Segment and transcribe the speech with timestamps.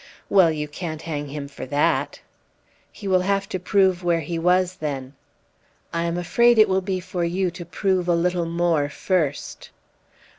[0.31, 2.21] "Well, you can't hang him for that."
[2.91, 5.13] "He will have to prove where he was, then."
[5.93, 9.69] "I am afraid it will be for you to prove a little more first."